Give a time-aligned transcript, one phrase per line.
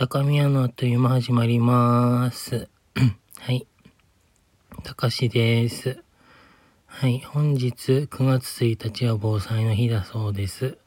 [0.00, 2.70] 高宮のあっという間始まります。
[3.38, 3.66] はい。
[4.82, 6.02] 高しです。
[6.86, 7.20] はい。
[7.20, 10.78] 本日9月1日は防災の日だそうです。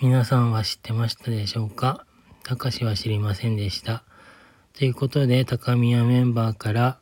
[0.00, 2.06] 皆さんは知ってましたでしょうか？
[2.44, 4.04] 高しは知りませんでした。
[4.74, 7.00] ということで、高宮メンバーから、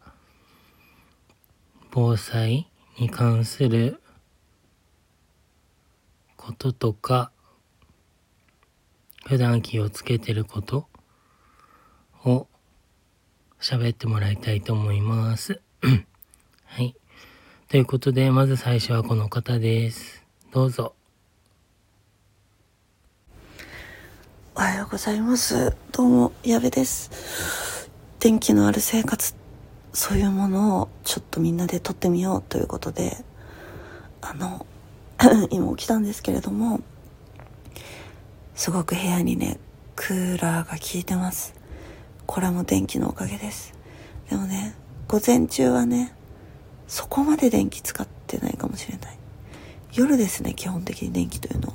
[1.91, 4.01] 防災に関する
[6.39, 7.33] こととか、
[9.27, 10.89] 普段気をつけてること
[12.29, 12.47] を
[13.61, 15.61] 喋ってもらいたいと思います。
[16.67, 16.95] はい。
[17.69, 20.25] ということで、まず最初はこの方です。
[20.53, 20.95] どうぞ。
[24.55, 25.75] おはようございます。
[25.93, 27.91] どうも、矢部です。
[28.21, 29.35] 電気のある生活、
[29.93, 33.17] そういうものをちょっとみんなで撮ってみようということで、
[34.21, 34.67] あの、
[35.51, 36.81] 今起きたんですけれども、
[38.55, 39.59] すごく部屋にね、
[39.95, 41.58] クーラーが効いてます。
[42.29, 43.73] これも電気のおかげです。
[44.29, 44.75] でもね、
[45.09, 46.15] 午前中はね、
[46.87, 49.19] そこまで電気使ってないかもしれない。
[49.95, 51.75] 夜ですね、基本的に電気というのは。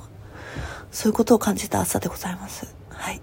[0.92, 2.72] そういうことを感じた朝でございます。
[2.88, 3.20] はい。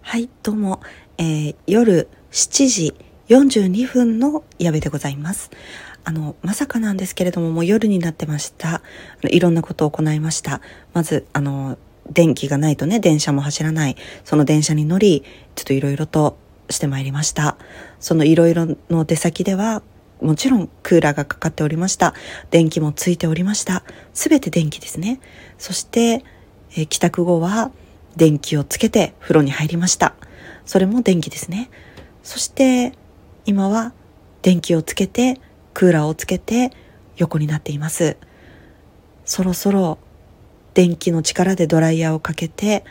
[0.00, 0.80] はい、どうも、
[1.18, 2.94] えー夜7時
[3.28, 5.50] 42分の矢部でございます。
[6.04, 8.80] あの、まさかなんですけれども、もう夜になってました。
[9.24, 10.62] いろんなことを行いました。
[10.94, 11.76] まず、あの、
[12.10, 13.96] 電気がないとね、電車も走らない。
[14.24, 16.38] その電車に乗り、ちょっといろいろと
[16.70, 17.56] してまいりました。
[18.00, 19.82] そのいろいろの出先では、
[20.20, 22.14] もちろんクーラーがかかっておりました。
[22.50, 23.84] 電気もついておりました。
[24.14, 25.20] すべて電気ですね。
[25.58, 26.24] そして、
[26.76, 27.70] え帰宅後は
[28.16, 30.14] 電気をつけて風呂に入りました。
[30.66, 31.70] それも電気ですね。
[32.22, 32.92] そして、
[33.46, 33.92] 今は
[34.42, 35.40] 電気をつけて、
[35.72, 36.72] クーラーをつけて
[37.16, 38.16] 横になっています。
[39.24, 39.98] そろそろ
[40.78, 42.84] 電気の力でドライヤーをかけて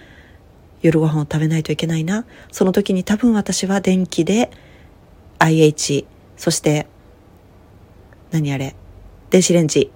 [0.82, 2.26] 夜ご飯を食べないといけないな。
[2.52, 4.52] その時に多分私は電気で
[5.40, 6.86] IH、そして
[8.32, 8.76] 何あれ、
[9.30, 9.90] 電子レンジ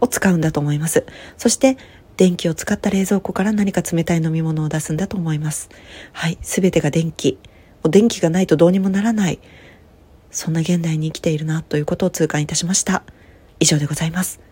[0.00, 1.06] を使うんだと思います。
[1.38, 1.76] そして
[2.16, 5.68] 電気を使った冷蔵庫から何か冷たい飲み物を出すんだと思います。
[6.14, 7.34] はい、すべてが電気。
[7.34, 7.38] も
[7.84, 9.38] う電気がないとどうにもならない。
[10.32, 13.04] そんな現代に生きているなということを痛感いたしました。
[13.60, 14.45] 以上でございます。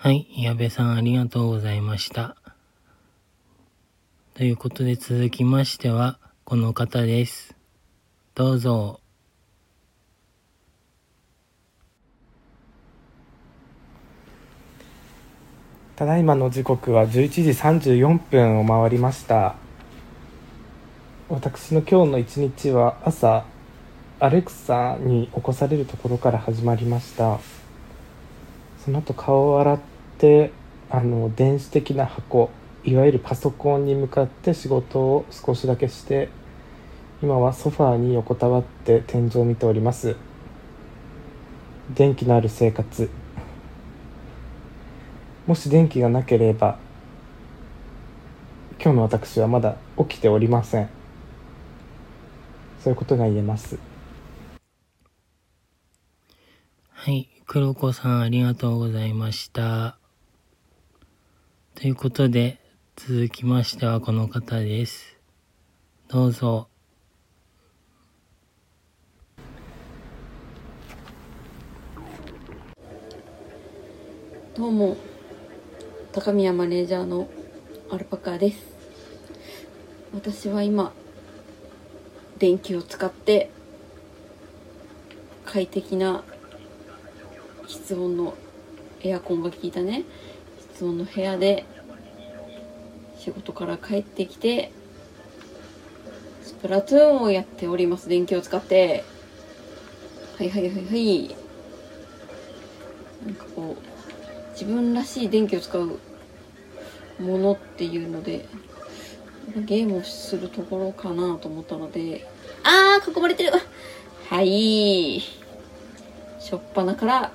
[0.00, 0.28] はい。
[0.36, 2.36] 矢部さんありがとうございました。
[4.34, 7.56] ということで続きましては、この方です。
[8.36, 9.00] どうぞ。
[15.96, 19.56] ただいまの時刻は11時34分を回りました
[21.28, 23.44] 私の今日の一日は朝
[24.20, 27.40] アレクサに起こされるところから始まりました
[28.88, 29.78] その後顔を洗っ
[30.18, 30.52] て
[30.90, 32.50] あの電子的な箱
[32.84, 36.28] いわゆるパソコンに向かって仕事を少しだけして
[37.22, 40.16] 今はソファーに横たわって天井を見ております
[41.94, 43.10] 電気のある生活
[45.46, 46.78] もし電気がなければ
[48.80, 50.88] 今日の私はまだ起きておりません
[52.82, 53.78] そういうことが言えます
[56.92, 57.28] はい。
[57.46, 59.96] 黒子さんありがとうございました。
[61.80, 62.58] ということで、
[62.96, 65.16] 続きましてはこの方です。
[66.08, 66.66] どうぞ。
[74.56, 74.96] どうも
[76.10, 77.28] 高宮マネージャーの
[77.92, 78.58] アルパカです
[80.12, 80.92] 私は今
[82.40, 83.52] 電気を使って
[85.44, 86.24] 快適な
[87.68, 88.34] 室温の
[89.00, 90.02] エアコンが効いたね
[90.78, 91.64] 室温の部屋で
[93.18, 94.70] 仕事から帰ってきて
[96.44, 98.08] スプラトゥーンをやっております。
[98.08, 99.02] 電気を使って。
[100.38, 101.36] はいはいはいはい。
[103.26, 105.98] なんかこう自分らしい電気を使う
[107.18, 108.46] ものっていうので
[109.56, 112.24] ゲームをするところかなと思ったので。
[112.62, 113.50] あー囲まれてる。
[114.28, 115.20] はい。
[116.38, 117.32] しょっぱなから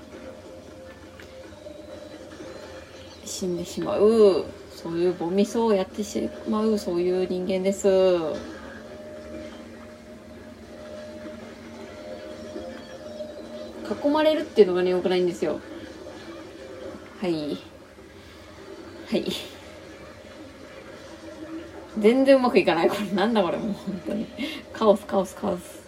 [3.44, 4.45] 死んでしまう。
[4.72, 7.90] そういうボミソをやってしまうそういう人間です。
[14.06, 15.60] 囲まれるっていうのがね良くないんですよ。
[17.19, 17.57] はい。
[19.10, 19.25] はい。
[22.00, 22.90] 全然うまくいかない。
[22.90, 24.25] これなんだこれもう本当に。
[24.72, 25.82] カオスカオスカオス。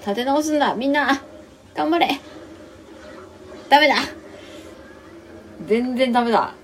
[0.00, 0.74] 立て直すんだ。
[0.74, 1.22] みんな
[1.74, 2.08] 頑張れ。
[3.68, 3.94] ダメだ。
[5.66, 6.54] 全然ダメだ。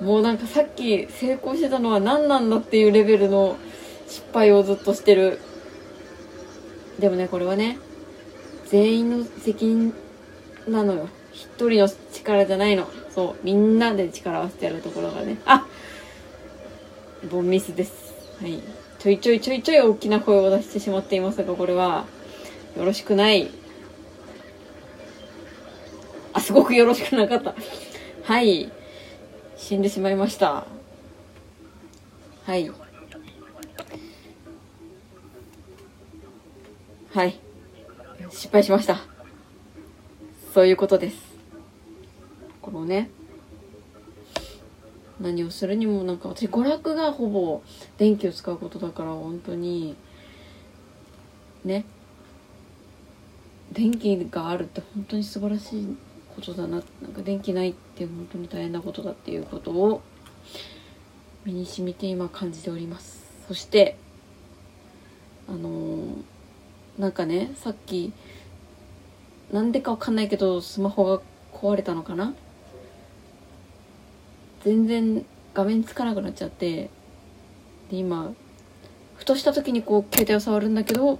[0.00, 3.56] もうなんかさっき成功してたのは何なんだっていうレベルの
[4.08, 5.38] 失敗をずっとしてる。
[6.98, 7.78] でもねこれはね
[8.66, 9.94] 全員の責任
[10.68, 11.08] なのよ。
[11.32, 12.88] 一人の力じゃないの。
[13.14, 15.38] そうみんなで力を合わせてやるところがね。
[15.46, 15.66] あ
[17.30, 18.14] ボンミスです。
[18.40, 18.60] はい。
[18.98, 22.06] ちょいちょいちょいちょい大きな声を出してしまっていますがこれは。
[22.76, 23.50] よろしくない。
[26.32, 27.54] あすごくよろしくなかった。
[28.24, 28.70] はい。
[29.56, 30.66] 死んでしまいました。
[32.44, 32.70] はい。
[37.12, 37.38] はい。
[38.30, 38.98] 失敗しました。
[40.52, 41.16] そういうことです。
[42.60, 43.08] このね。
[45.20, 47.62] 何をするにもなんか私娯楽がほぼ
[47.98, 49.94] 電気を使うことだから本当に。
[51.64, 51.84] ね。
[53.74, 55.96] 電気があるって本当に素晴らしい
[56.34, 60.00] ことだななんか電気ないって本当に大変なことだっていうことを
[61.44, 63.24] 身に染みて今感じております。
[63.48, 63.96] そして
[65.48, 66.06] あのー、
[66.98, 68.12] なんかねさっき
[69.52, 71.20] なんでかわかんないけどスマホが
[71.52, 72.34] 壊れたのかな？
[74.62, 76.88] 全然画面つかなくなっちゃって
[77.90, 78.32] で今
[79.16, 81.18] ふとした時にこう携帯を触るんだけど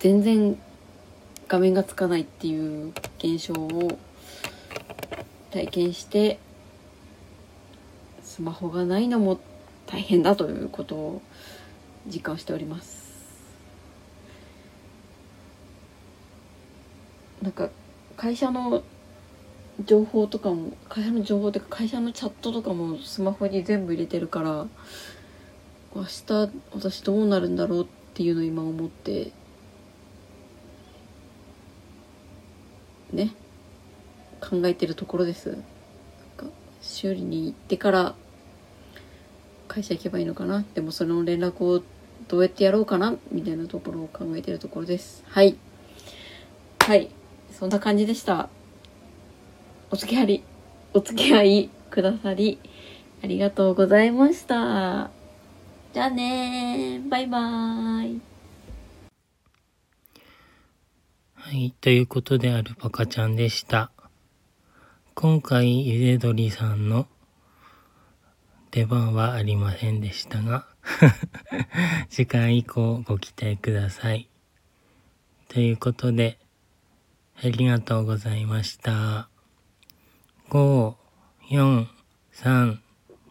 [0.00, 0.58] 全然
[1.50, 3.98] 画面がつかないっていう現象を
[5.50, 6.38] 体験して
[8.22, 9.40] スマホがないのも
[9.84, 11.22] 大変だということを
[12.06, 13.10] 実感しております。
[17.42, 17.68] なんか
[18.16, 18.84] 会社の
[19.84, 24.68] 情報とかも会社の情報っていうか会社のチャットとかもスマホに全部入れてるから
[25.96, 29.32] 明日私どうなるんだろうっていうのを今思って
[33.12, 33.32] ね
[34.40, 35.58] 考えてるところです。
[36.82, 38.14] 修理に行ってから
[39.68, 40.64] 会社行けばいいのかな？
[40.74, 41.82] でもその連絡を
[42.26, 43.16] どうやってやろうかな？
[43.30, 45.22] みたいなところを考えてるところです。
[45.28, 45.56] はい。
[46.78, 47.10] はい。
[47.52, 48.48] そんな感じでした。
[49.90, 50.42] お付き合い
[50.94, 52.58] お付き合いくださり
[53.22, 55.10] ありがとうございました。
[55.92, 58.29] じゃあねバイバーイ。
[61.50, 63.90] はい、ということでアルパカちゃんでした。
[65.14, 67.08] 今回、ゆで鳥さんの
[68.70, 70.68] 出番はありませんでしたが、
[72.08, 74.28] 次回以降ご期待ください。
[75.48, 76.38] ということで、
[77.42, 79.28] ありがとうございました。
[80.50, 80.94] 5、
[81.50, 81.88] 4、
[82.32, 82.78] 3、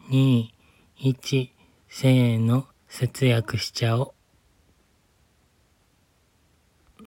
[0.10, 0.50] 2、
[0.98, 1.52] 1、
[1.88, 4.19] せーの、節約しちゃおう。